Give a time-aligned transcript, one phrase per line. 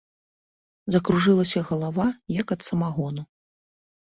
[0.95, 2.07] Закружылася галава,
[2.41, 3.23] як ад самагону.